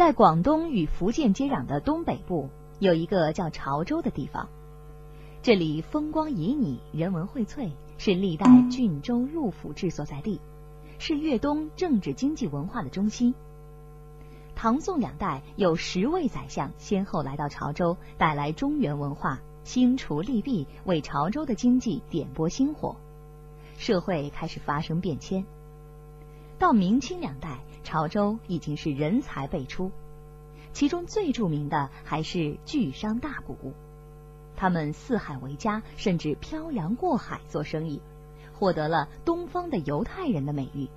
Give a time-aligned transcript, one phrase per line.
[0.00, 4.48] 在广东与福建接壤的东北部，有一个叫潮州的地方。
[5.42, 10.40] 这里风光旖旎，人文荟萃，是历代郡州路府治所在地，
[10.98, 13.34] 是粤东政治经济文化的中心。
[14.56, 22.96] 唐宋两代有十位宰相先后来到潮州，带来中原文化，兴除利弊，为潮州的经济点拨星火，
[23.76, 25.44] 社会开始发生变迁。
[26.58, 27.58] 到明清两代。
[27.82, 29.90] 潮州已经是人才辈出，
[30.72, 33.54] 其中最著名的还是巨商大贾，
[34.56, 38.00] 他们四海为家，甚至漂洋过海做生意，
[38.52, 40.88] 获得了“东方的犹太人”的美誉。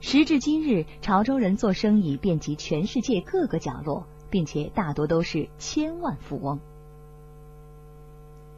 [0.00, 6.60] 时至今日，潮州人做生意遍及全世界各个角落，并且大多都是千万富翁。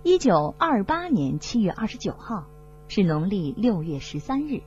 [0.05, 2.47] 一九二八年七月二十九号
[2.89, 4.63] 是农历六月十三日。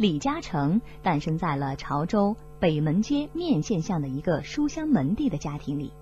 [0.00, 5.92] 李嘉诚诞生在了潮州北门街面县巷的一个书香门第的家庭里。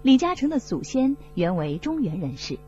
[0.00, 2.58] 李嘉诚的祖先原为中原人士，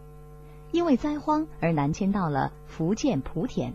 [0.72, 3.72] 因为灾荒而南迁到了福建莆田。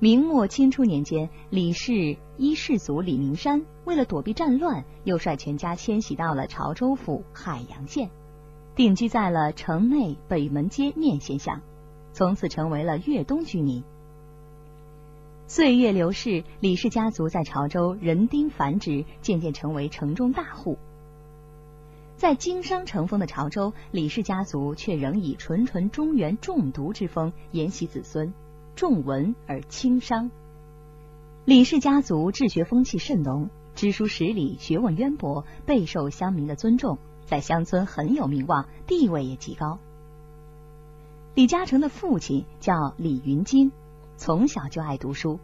[0.00, 8.10] 明末清初年间，李氏一世祖李明山为了躲避战乱，又率全家迁徙到了潮州府海阳县，
[8.74, 11.60] 定居在了城内北门街面县巷，
[12.12, 13.84] 从此成为了粤东居民。
[15.46, 20.78] 岁月流逝，李氏家族在潮州人丁繁殖，渐渐成为城中大户。
[22.16, 28.32] 在经商成风的潮州，李氏家族却仍以纯纯中原重读之风沿袭子孙，
[28.74, 30.30] 重文而轻商。
[31.44, 39.78] 李氏家族治学风气甚浓，知书识礼，学问渊博，备受乡民的尊重，在乡村很有名望，地位也极高。
[41.34, 43.72] 李嘉诚的父亲叫李云金。
[44.16, 45.40] 从小就爱读书，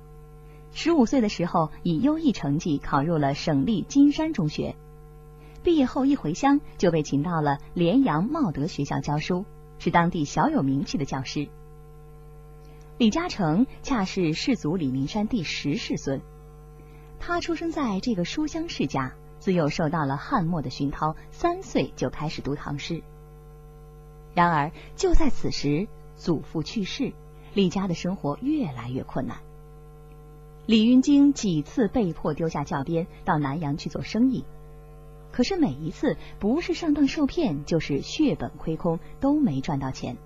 [0.72, 4.76] 十五岁的时候以优异成绩考入了省立金山中学。
[5.62, 9.44] 毕业后一回乡，就被请到了连阳茂德学校教书，
[9.78, 11.48] 是当地小有名气的教师。
[12.96, 16.20] 李嘉诚恰是世祖李明山第十世孙，
[17.18, 23.02] 他出生在这个书香世家，自幼受到了汉末的熏陶，三岁就开始读唐诗。
[24.34, 27.12] 然而就在此时，祖父去世。
[27.52, 29.38] 李家的生活越来越困难，
[30.66, 34.44] 李云京几次被迫丢下教鞭，到南阳去做生意。
[35.32, 40.16] 可是每一次不是上当受骗，就是血本亏空，都没赚到钱。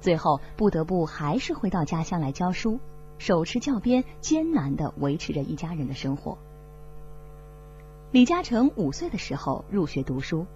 [0.00, 2.80] 最后不得不还是回到家乡来教书，
[3.18, 6.38] 手持教鞭，艰难的维持着一家人的生活。
[8.12, 10.46] 李嘉诚五岁的时候入学读书，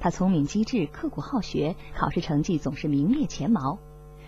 [0.00, 3.78] 他聪明机智，刻苦好学，考试成绩总是名列前茅。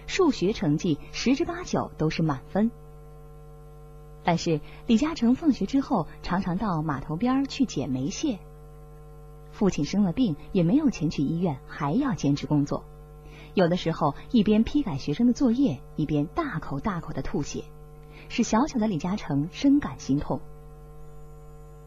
[0.06, 2.70] 数学成绩十之八九都是满分，
[4.22, 8.38] 但是李嘉诚放学之后常常到码头边去捡煤屑。
[9.52, 12.84] 父亲生了病，也没有钱去医院，还要兼职工作。
[13.54, 17.64] 有的时候一边批改学生的作业，一边大口大口的吐血，
[18.28, 20.40] 使小小的李嘉诚深感心痛。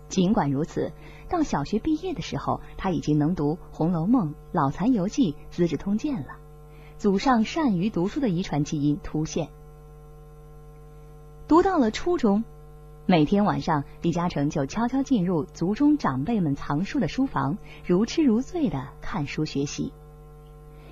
[0.07, 0.94] 尽管如此，
[1.29, 6.38] 到小学毕业的时候，他已经能读《红楼梦》《老残游记》《资治通鉴》了。
[6.97, 9.50] 祖上善于读书的遗传基因突现。
[11.47, 12.44] 读到了初中，
[13.06, 19.94] 每天晚上，李嘉诚就悄悄进入族中长辈们藏书的书房，如痴如醉的看书学习。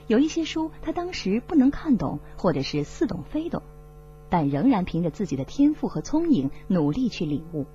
[0.06, 3.64] 有一些书他当时不能看懂，或者是似懂非懂，
[4.30, 7.66] 但仍然凭着自己的天赋和聪颖，努力去领悟。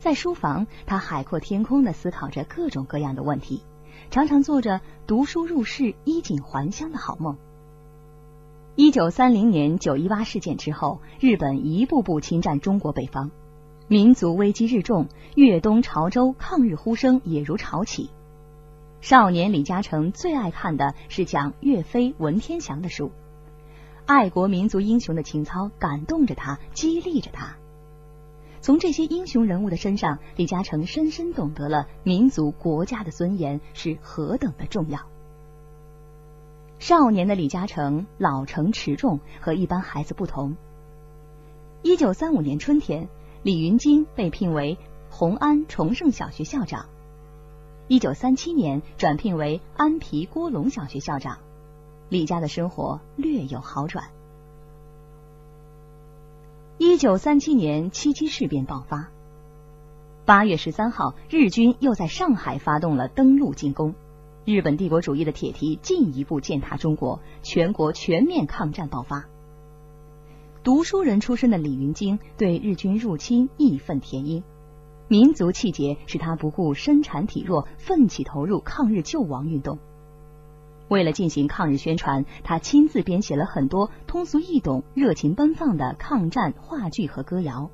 [0.00, 3.62] 在书房，他海阔天空的思考着各种各样的问题。
[4.10, 7.36] 常常做着读书入室、衣锦还乡的好梦。
[8.76, 13.30] 一九三零年九一八事件之后，日本一步步侵占中国北方，
[13.86, 15.06] 民族危机日重，
[15.36, 18.10] 粤东潮州抗日呼声也如潮起。
[19.00, 23.12] 少年李嘉诚最爱看的是讲岳飞、文天祥的书，
[24.06, 27.56] 爱国民族英雄的情操感动着他，激励着他。
[28.64, 35.00] 从这些英雄人物的身上，李嘉诚深深懂得了民族国家的尊严是何等的重要。
[36.78, 40.56] 少年的李嘉诚老成持重，和一般孩子不同。
[41.82, 43.10] 一九三五年春天，
[43.42, 44.78] 李云金被聘为
[45.10, 46.86] 红安崇圣小学校长。
[47.86, 51.36] 一九三七年转聘为安皮郭龙小学校长，
[52.08, 54.06] 李家的生活略有好转。
[56.94, 59.08] 一九三七年七七事变爆发，
[60.24, 63.96] 八月十三号，日军又在上海发动了登陆进攻，
[64.44, 69.26] 日本帝国主义的铁蹄进一步践踏中国，全国全面抗战爆发。
[70.62, 74.44] 读书人出身的李云京对日军入侵义愤填膺，
[75.08, 79.80] 民族气节使他不顾身残体弱，奋起投入抗日救亡运动。
[80.88, 87.70] 为了进行抗日宣传，他亲自编写了很多通俗易懂、热情奔放的抗战话剧和歌谣。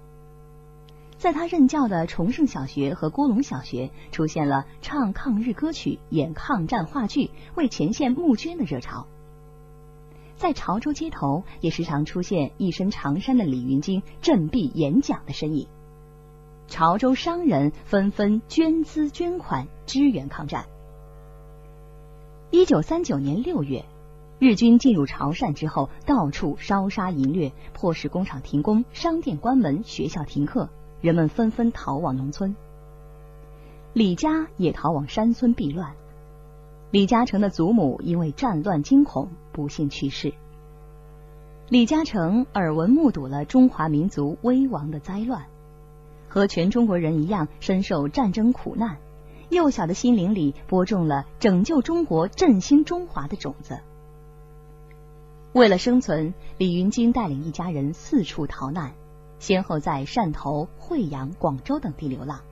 [1.19, 9.07] 在他任教的崇圣小学和郭龙小学，出现了唱抗日歌曲、演抗战话剧、为前线募捐的热潮。
[10.37, 15.69] 在潮州街头，也时常出现一身长衫的李云京振臂演讲的身影。
[16.69, 20.65] 潮州商人纷纷捐资捐款支援抗战。
[22.53, 23.85] 一九三九年六月，
[24.41, 30.69] 日军进入潮汕之后，到处烧杀淫掠，迫使工厂停工、商店关门、学校停课，
[31.01, 32.57] 人们纷纷逃往农村。
[33.93, 35.93] 李家也逃往山村避乱。
[36.91, 40.35] 李嘉诚的祖母因为战乱惊恐，不幸去世。
[41.69, 45.47] 李嘉诚耳闻目睹了中华民族危亡的灾乱，
[46.29, 48.99] 和全中国人一样深受战争苦难。
[49.51, 53.81] 幼小的心灵里播种了拯救中国、振兴中华的种子。
[55.53, 58.93] 为了生存，李云金带领一家人四处逃难，
[59.41, 62.43] 先后在汕头、惠阳、广州等地流浪。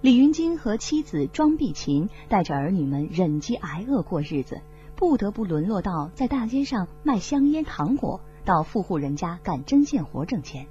[0.00, 4.62] 李云金和妻子庄碧琴带着儿女们忍饥挨饿过日子，
[4.96, 10.66] 不得不沦落到在大街上卖香烟、糖果，到富户人家干针线活挣钱。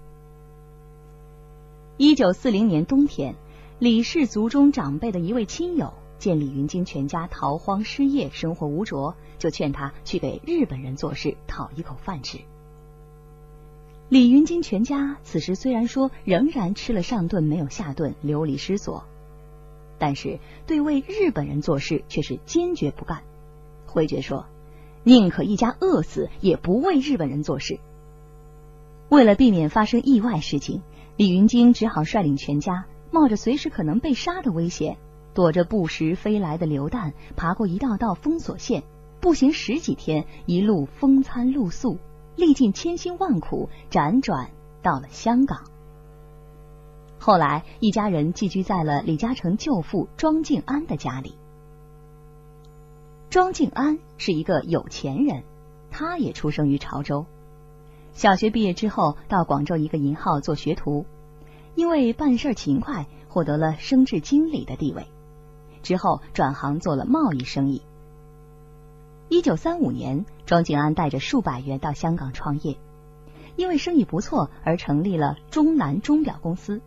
[1.98, 3.36] 一九四零年冬天。
[3.82, 12.38] 李氏族中长辈的一位亲友见李云金全家逃荒失业，生活无着，就劝他去给日本人做事，讨一口饭吃。
[14.08, 19.04] 李云金全家此时虽然说仍然吃了上顿没有下顿，流离失所，
[19.98, 20.38] 但是
[20.68, 23.24] 对为日本人做事却是坚决不干，
[23.88, 24.46] 回绝说
[25.04, 27.80] 宁可一家饿死，也不为日本人做事。
[29.10, 30.84] 为了避免发生意外事情，
[31.18, 32.86] 李云金只好率领全家。
[33.12, 34.98] 冒着随时可能被杀的危险，
[35.34, 38.84] 躲着不时飞来的流弹，爬过一道道封锁线，
[39.20, 41.98] 步行十几天，一路风餐露宿，
[42.36, 44.50] 历尽千辛万苦，辗转
[44.82, 45.66] 到了香港。
[47.20, 51.36] 后来，一家人寄居在了李嘉诚舅父庄敬安的家里。
[53.30, 55.44] 庄敬安是一个有钱人，
[55.92, 57.26] 他也出生于潮州。
[58.14, 61.06] 小学毕业之后，到广州一个银号做学徒。
[61.76, 65.08] 因为办事勤快，获得了升至经理的地位。
[65.82, 67.82] 之后转行做了贸易生意。
[69.30, 72.78] 一九三五年，庄景安带着数百元到香港创业，
[73.56, 76.82] 因为生意不错而成立了中南钟表公司。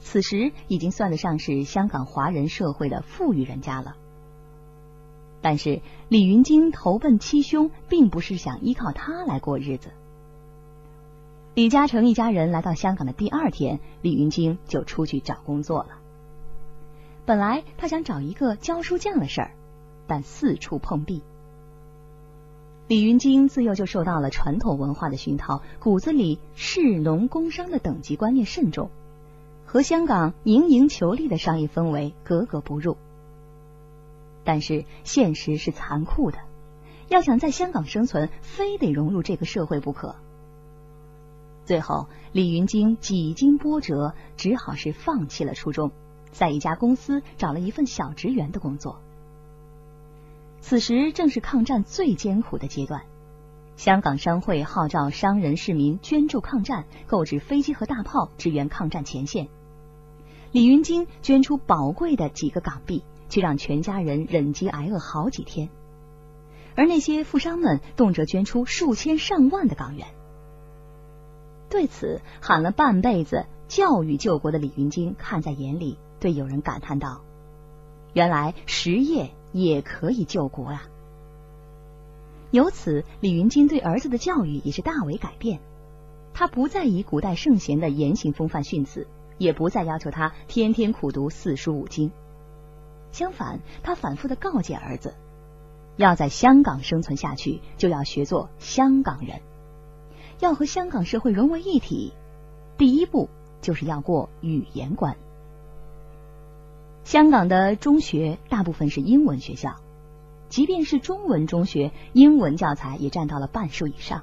[0.00, 3.96] 此时已经算得上是香港华人社会的富裕人家了。
[5.40, 9.90] 但是李云京投奔七兄，并不是想依靠他来过日子。
[11.54, 15.90] 李嘉诚一家人来到香港的第二天，李云京就出去找工作了。
[17.26, 19.50] 本来他想找一个教书匠的事儿，
[20.08, 21.22] 但四处碰壁。
[22.88, 28.90] 李云京自幼就受到了传统文化的熏陶，骨子里士农工商的等级观念甚重，
[29.64, 32.96] 和香港营营求利的商业氛围格格不入。
[34.42, 36.38] 但是现实是残酷的，
[37.08, 40.16] 要想在香港生存，非得融入这个社会不可。
[41.64, 45.92] 最后，李云京几经波折，只好是放弃了初衷，
[46.30, 49.00] 在一家公司找了一份小职员的工作。
[50.60, 53.02] 此时正是抗战最艰苦的阶段，
[53.76, 59.48] 香港商会号召商人市民捐助抗战，购置飞机和大炮支援抗战前线。
[60.52, 65.68] 李云京捐出宝贵的几个港币，却让全家人忍饥挨饿好几天，
[66.76, 70.06] 而那些富商们动辄捐出数千上万的港元。
[71.74, 77.22] 对此喊了半辈子教育救国的李云京看在眼里，对友人感叹道
[78.14, 80.84] ：“原来实业也可以救国啊！”
[82.52, 85.58] 由此，李云京对儿子的教育也是大为改变。
[86.32, 92.12] 他不再以古代圣贤的言行风范训子，也不再要求他天天苦读四书五经。
[93.10, 95.12] 相反，他反复的告诫儿子，
[95.96, 99.40] 要在香港生存下去，就要学做香港人。
[100.44, 102.12] 要和香港社会融为一体，
[102.76, 103.30] 第一步
[103.62, 105.16] 就是要过语言关。
[107.02, 109.76] 香港的中学大部分是英文学校，
[110.50, 114.22] 即便是中文中学，英文教材也占到了半数以上。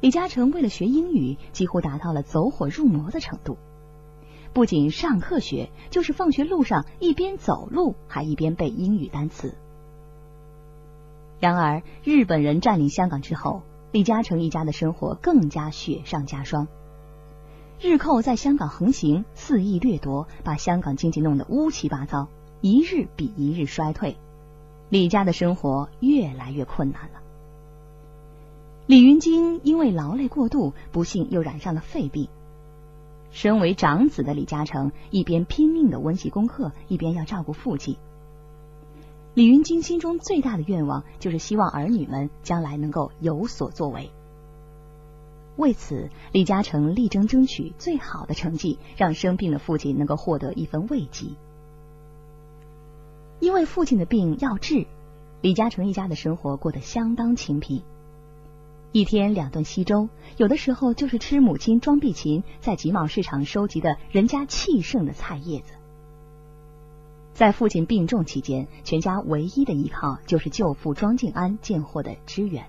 [0.00, 3.58] 李嘉诚为了学英语，几乎达到了走火入魔的程度，
[4.54, 9.54] 不仅上课学，就是放学路上一边走路还一边背英语单词。
[11.40, 13.60] 然而，日本人占领香港之后。
[13.92, 16.66] 李嘉诚一家的生活更加雪上加霜。
[17.78, 22.28] 日寇在香港横行，肆意掠夺，把香港经济弄得乌七八糟，
[22.62, 24.16] 一日比一日衰退。
[24.88, 27.20] 李家的生活越来越困难了。
[28.86, 32.28] 李云京因为劳累过度，不幸又染上了肺病。
[33.30, 37.96] 身为长子的李嘉诚一边拼命的温习功课，一边要照顾父亲。
[39.34, 44.10] 李云金心中最大的愿望就是希望儿女们将来能够有所作为。
[45.56, 51.28] 为此，李嘉诚力争争取最好的成绩，让生病的父亲能够获得一份慰藉。
[53.40, 54.86] 因为父亲的病要治，
[55.40, 57.82] 李嘉诚一家的生活过得相当清贫。
[58.92, 65.72] 一天两顿稀粥，有的时候就是吃母亲庄碧琴在集贸市场收集的人家气盛的菜叶子。
[67.34, 72.66] 在父亲病重期间，全家唯一的依靠就是舅父庄敬安荐货的支援。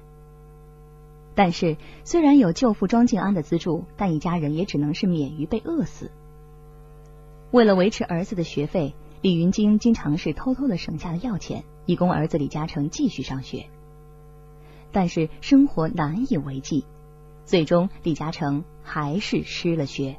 [1.36, 6.12] 但是，虽然有舅父庄敬安的资助，但一家人也只能是免于被饿死。
[7.52, 13.66] 为了维持儿子的学费，李云京经常是偷偷的省下了药钱，以供儿子李嘉诚继续上学。
[14.92, 16.86] 但是生活难以为继，
[17.46, 20.18] 最终李嘉诚还是失了学。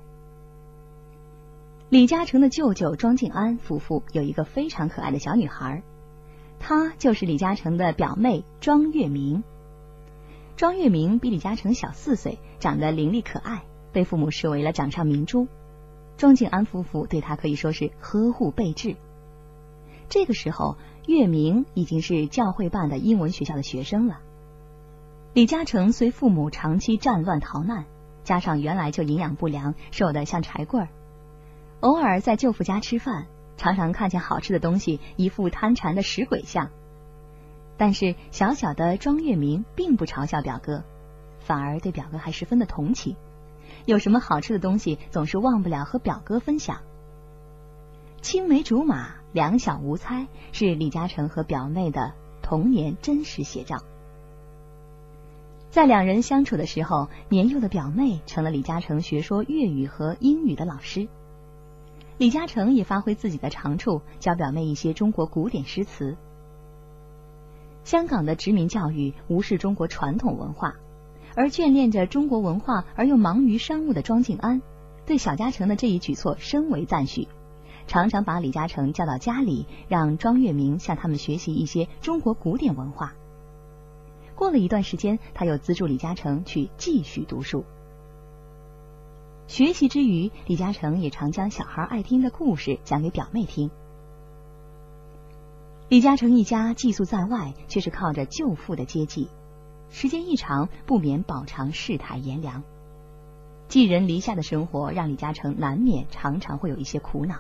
[1.94, 5.84] 李嘉诚的舅舅庄敬安夫妇有一个非常可爱的小女孩，
[6.58, 9.44] 她就是李嘉诚的表妹庄月明。
[10.56, 15.46] 庄月明比李嘉诚小四岁，长得伶俐可爱，被父母视为了掌上明珠。
[16.16, 18.96] 庄敬安夫妇对她可以说是呵护备至。
[20.08, 24.18] 这个时候，月明已经是教会办的英文学校的学生了。
[25.32, 27.84] 李嘉诚随父母长期战乱逃难，
[28.24, 30.88] 加上原来就营养不良，瘦得像柴棍儿，
[31.84, 33.26] 偶尔在舅父家吃饭，
[33.58, 36.70] 常常看见好吃的东西，一副贪馋的食鬼相。
[37.76, 40.82] 但是小小的庄月明并不嘲笑表哥，
[41.40, 43.16] 反而对表哥还十分的同情。
[43.84, 46.78] 有什么好吃的东西，总是忘不了和表哥分享。
[48.22, 53.82] 青梅竹马，两小无猜，是李嘉诚和表妹的童年真实写照。
[55.68, 61.08] 在两人相处的时候，年幼的表妹成了李嘉诚学说粤语和英语的老师。
[62.16, 66.16] 李嘉诚也发挥自己的长处，教表妹一些中国古典诗词。
[67.83, 70.76] 香港的殖民教育无视中国传统文化，
[71.35, 74.62] 而眷恋着中国文化而又忙于商务的庄敬安，
[75.04, 77.26] 对小嘉诚的这一举措深为赞许，
[77.88, 83.12] 常常把李嘉诚叫到家里，让庄月明向他们学习一些中国古典文化。
[84.37, 87.64] 过了一段时间，他又资助李嘉诚去继续读书。
[89.46, 93.70] 学习之余，李嘉诚也常将小孩爱听的故事讲给表妹听。
[95.90, 99.28] 李嘉诚一家寄宿在外，却是靠着舅父的接济，
[99.90, 102.62] 时间一长，不免饱尝世态炎凉。
[103.68, 107.36] 寄人篱下的生活，让李嘉诚难免常常会有一些苦恼。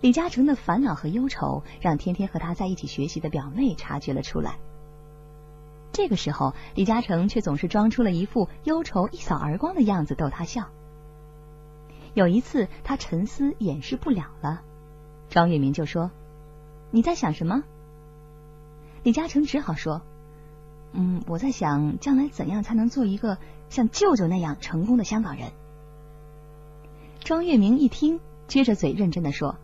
[0.00, 4.58] 李嘉诚的烦恼和忧愁，让天天和他在一起学习的表妹察觉了出来。
[5.94, 10.66] 这个时候，李嘉诚却总是装出了一副忧愁一扫而光的样子逗他笑。
[12.14, 14.62] 有一次，他沉思掩饰不了了，
[15.30, 16.10] 庄月明就说。
[16.90, 17.62] 你在想什么？
[19.04, 20.02] 李嘉诚只好说
[20.94, 23.38] ：“嗯，我在想将来怎样才能做一个
[23.70, 25.52] 像舅舅那样成功的香港人。”
[27.22, 29.56] 庄月明一听，撅着嘴认真的说：“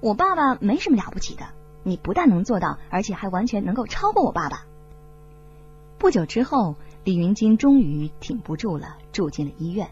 [0.00, 1.46] 我爸爸没什么了不起的，
[1.82, 4.64] 你不但能做到，而且还完全能够超过我爸爸。”
[5.98, 9.88] 不久之后，李云金终于挺不住了，住进了医院。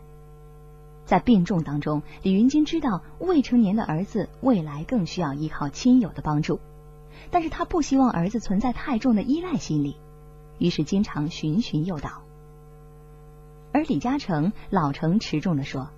[1.06, 6.60] 在病重当中，李云金知道未成年的儿子未来更需要依靠亲友的帮助，
[7.30, 9.96] 但是他不希望儿子存在太重的依赖心理，
[10.58, 12.22] 于是经常循循诱导。
[13.72, 15.90] 而李嘉诚老成持重的说：“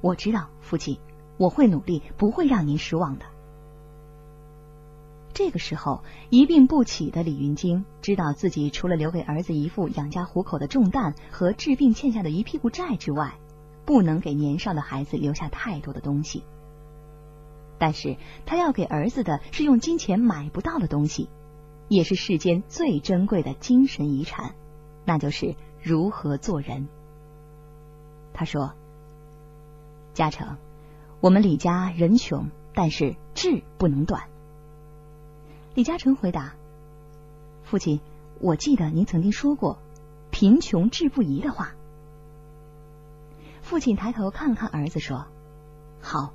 [0.00, 0.98] 我知道，父亲，
[1.36, 3.26] 我会努力，不会让您失望的。”
[5.38, 13.38] 这个时候，一病不起的李云京知道自己除了留给儿子一副养家糊口的重担和治病欠下的一屁股债之外，
[13.84, 16.42] 不能给年少的孩子留下太多的东西，
[17.78, 18.16] 但是
[18.46, 21.28] 他要给儿子的是用金钱买不到的东西，
[21.86, 24.56] 也是世间最珍贵的精神遗产，
[25.04, 26.88] 那就是如何做人。
[28.34, 28.72] 他说
[30.14, 30.56] ：“嘉诚，
[31.20, 34.24] 我们李家人穷，但是志不能短。”
[35.78, 36.56] 李嘉诚回答
[37.62, 38.00] ：“父亲，
[38.40, 39.78] 我记得您曾经说过
[40.32, 41.76] ‘贫穷志不移’的话。”
[43.62, 45.26] 父亲抬头看了看儿子，说
[46.02, 46.32] ：“好，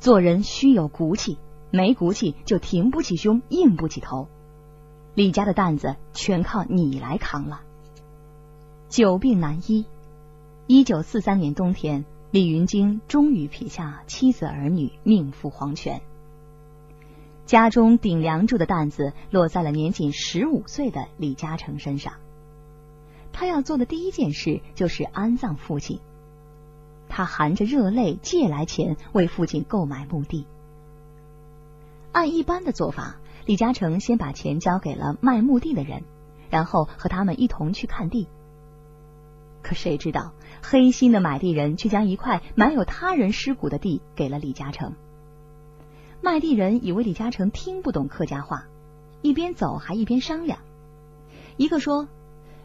[0.00, 1.36] 做人须有骨气，
[1.70, 4.28] 没骨气就挺不起胸，硬不起头。
[5.14, 7.60] 李家的担子全靠你来扛了。”
[8.88, 9.84] 久病难医。
[10.66, 16.00] 一九四三年冬天，李云京终于撇下妻子儿女，命赴黄泉。
[17.46, 22.14] 家中顶梁柱的担子落在了年仅十五岁的李嘉诚身上。
[23.32, 26.00] 他要做的第一件事就是安葬父亲。
[27.08, 30.44] 他含着热泪借来钱为父亲购买墓地。
[32.10, 36.02] 按一般的做法，李嘉诚先把钱交给了卖墓地的人，
[36.50, 38.26] 然后和他们一同去看地。
[39.62, 44.94] 可谁知道，黑心的买地人却将一块埋有他人尸骨的地给了李嘉诚。
[46.22, 48.66] 卖地人以为李嘉诚听不懂客家话，
[49.22, 50.58] 一边走还一边商量。
[51.56, 52.08] 一个说：“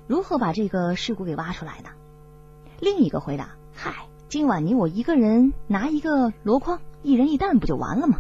[0.08, 1.90] 如何把这个尸骨给挖出来呢？”
[2.80, 8.18] 另一个回答：“嗨，今晚你我一个人拿一个箩筐，一人一担，不就完了吗？”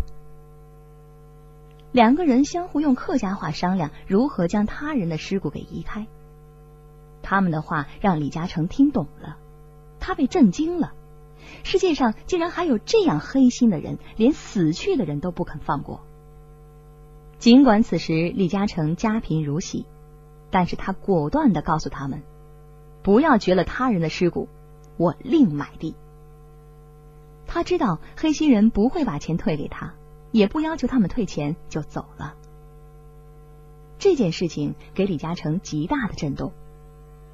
[1.92, 6.08] 两个人相互用客家话商量如何将他人的尸骨给移开。
[7.22, 9.38] 他们的话让李嘉诚听懂了，
[10.00, 10.94] 他被震惊了。
[11.64, 16.02] 世界上竟然还有这样黑心的人，连死去的人都不肯放过。
[17.40, 19.86] 尽管此时李嘉诚家贫如洗，
[20.50, 22.22] 但是他果断的告诉他们：
[23.02, 24.48] 不要掘了他人的尸骨，
[24.98, 25.96] 我另买地。
[27.48, 29.94] 他知道黑心人不会把钱退给他，
[30.32, 32.36] 也不要求他们退钱就走了。
[33.98, 36.54] 这件事情给李嘉诚极大的震动，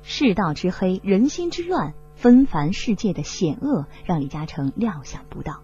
[0.04, 1.94] 世道之黑，人心之乱。
[2.18, 5.62] 纷繁世界的险恶让李嘉诚料想不到，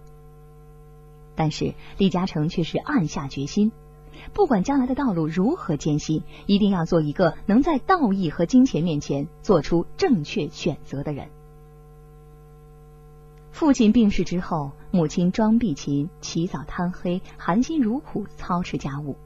[1.34, 3.72] 但是李嘉诚却是暗下决心，
[4.32, 11.28] 不管将来的道路如何艰辛，一定要做一个能在道义和金钱面前做出正确选择的人。
[13.50, 19.16] 父亲病逝之后，母亲庄碧琴起早贪黑、含辛茹苦操持家务。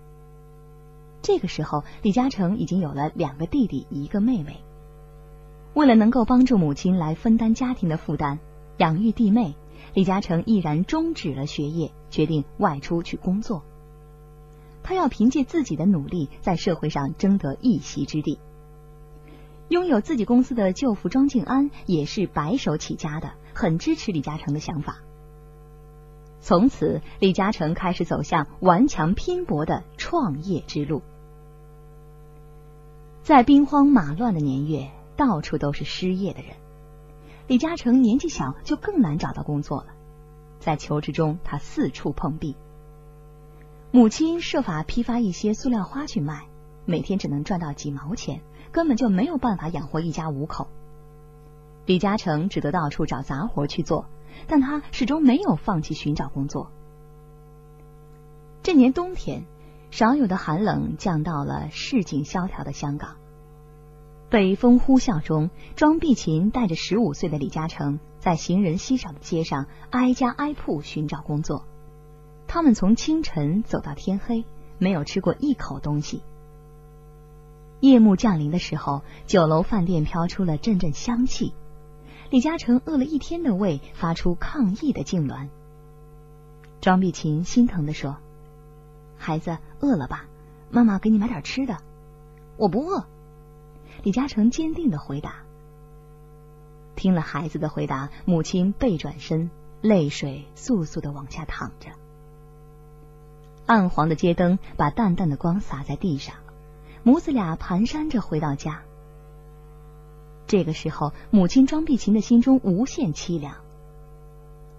[1.20, 4.62] 这个时候，李嘉诚已经有了两个弟弟，一个妹妹。
[5.74, 8.38] 为了能够帮助母亲来分担家庭的负担，
[8.78, 9.54] 养育弟妹，
[9.94, 13.62] 李嘉诚毅然终止了学业，决定外出去工作。
[14.82, 18.38] 他要凭借自己的努力，在社会上争得一席之地。
[19.68, 24.98] 拥有自己公司的舅父庄敬安也是白手起家的，很支持李嘉诚的想法。
[26.40, 31.02] 从此，李嘉诚开始走向顽强拼搏的创业之路。
[33.22, 34.90] 在兵荒马乱的年月。
[35.18, 36.56] 到处都是失业的人，
[37.48, 39.88] 李嘉诚年纪小就更难找到工作了。
[40.60, 42.54] 在求职中，他四处碰壁。
[43.90, 46.46] 母亲设法批发一些塑料花去卖，
[46.84, 50.68] 每天只能赚到几毛钱，根本就没有办法养活一家五口。
[51.84, 54.06] 李嘉诚只得到处找杂活去做，
[54.46, 56.70] 但他始终没有放弃寻找工作。
[58.62, 59.46] 这年冬天，
[59.90, 63.16] 少有的寒冷降到了市井萧条的香港。
[64.30, 71.64] 北风呼啸中，庄碧琴带着十五岁的李嘉诚，在行人稀少的街上挨家挨铺寻找工作。
[72.46, 74.44] 他们从清晨走到天黑，
[74.76, 76.22] 没有吃过一口东西。
[77.80, 81.54] 夜幕降临的时候，酒楼饭店飘出了阵阵香气。
[82.28, 85.48] 李嘉诚饿了一天的胃发出抗议的痉挛。
[86.82, 88.18] 庄碧琴心疼的说
[89.16, 90.26] ：“孩子饿了吧？
[90.70, 91.78] 妈妈给你买点吃的。
[92.58, 93.06] ”“我不饿。”
[94.02, 95.42] 李嘉诚坚定的回答。
[96.94, 101.90] 听了孩子的回答，母亲背转身，泪水簌簌的往下淌着。
[103.66, 106.34] 暗黄的街灯把淡淡的光洒在地上，
[107.02, 108.82] 母子俩蹒跚着回到家。
[110.46, 113.56] 这个时候，母亲庄碧琴的心中无限凄凉。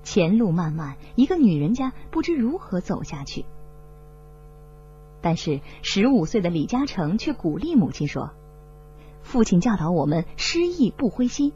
[0.04, 3.46] 前路漫漫，一个女人家不知如何走下去。
[5.22, 8.32] 但是十五岁的李嘉诚却鼓励母亲说。
[9.22, 11.54] 父亲教导我们失意不灰心，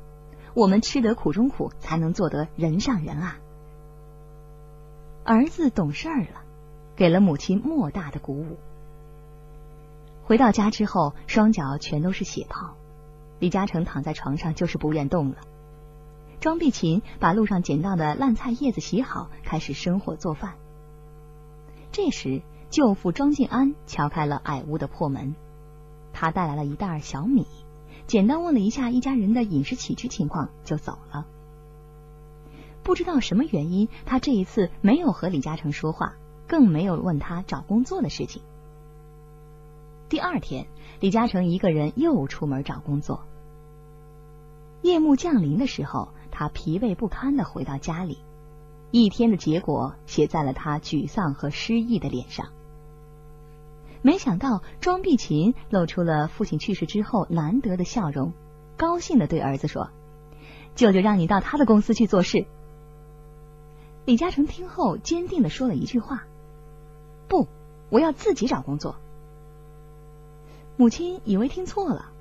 [0.54, 3.38] 我们吃得苦中苦，才能做得人上人啊！
[5.26, 6.42] 儿子懂事了，
[6.96, 8.58] 给了母亲莫大的鼓舞。
[10.26, 12.76] 回到家之后，双脚全都是血泡，
[13.40, 15.38] 李嘉诚躺在床上就是不愿动了。
[16.40, 20.56] 庄碧琴把路上捡到的烂菜叶子洗好，开始生火做饭。
[21.92, 25.36] 这时，舅父庄敬安敲开了矮屋的破门，
[26.14, 27.46] 他带来了一袋小米。
[28.08, 31.26] 简单问了一下一家人的饮食起居情况，就走了。
[32.84, 36.16] 不知道什么原因，他这一次没有和李嘉诚说话，
[36.48, 38.42] 更没有问他找工作的事情。
[40.10, 40.68] 第二天，
[41.00, 43.24] 李嘉诚一个人又出门找工作。
[44.82, 48.18] 夜幕降临的时候，他疲惫不堪的回到家里，
[48.92, 52.50] 一天的结果写在了他沮丧和失意的脸上。
[54.06, 58.34] 没想到庄碧琴露出了父亲去世之后难得的笑容，
[58.76, 59.92] 高兴的对儿子说
[60.76, 62.46] ：“舅舅让你到他的公司去做事。”
[64.04, 66.26] 李嘉诚听后坚定的说了一句话
[67.30, 67.48] ：“不，
[67.90, 68.98] 我要自己找工作。”
[70.76, 72.12] 母亲以为听错了，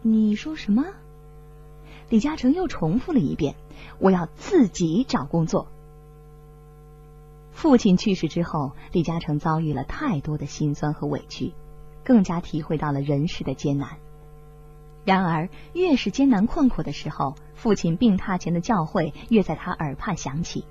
[0.00, 0.86] 你说什么？
[2.08, 3.56] 李嘉诚又重复了一遍
[4.00, 5.68] ：“我要自己找工作。”
[7.58, 11.52] 父亲去世之后，李嘉诚遭遇了太多的辛酸和委屈，
[12.04, 13.96] 更加体会到了人世的艰难。
[15.04, 20.64] 然而，越是艰难困苦的时候，父亲病榻前的教诲越在他耳畔响起。